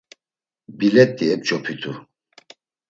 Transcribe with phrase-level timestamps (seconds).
[0.77, 1.91] Bilet̆i ep̌ç̌opitu.